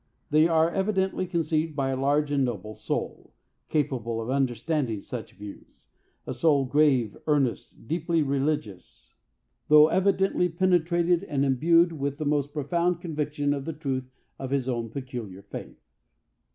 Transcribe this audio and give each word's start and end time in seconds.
They 0.31 0.47
are 0.47 0.67
evidently 0.71 1.27
conceived 1.27 1.75
by 1.75 1.91
a 1.91 1.95
large 1.95 2.31
and 2.31 2.43
noble 2.43 2.73
soul, 2.73 3.35
capable 3.69 4.19
of 4.19 4.31
understanding 4.31 4.99
such 5.01 5.33
views,—a 5.33 6.33
soul 6.33 6.65
grave, 6.65 7.15
earnest, 7.27 7.87
deeply 7.87 8.23
religious, 8.23 9.13
though 9.67 9.89
evidently 9.89 10.49
penetrated 10.49 11.23
and 11.25 11.45
imbued 11.45 11.91
with 11.91 12.17
the 12.17 12.25
most 12.25 12.51
profound 12.51 12.99
conviction 12.99 13.53
of 13.53 13.65
the 13.65 13.73
truth 13.73 14.09
of 14.39 14.49
his 14.49 14.67
own 14.67 14.89
peculiar 14.89 15.43
faith. 15.43 15.85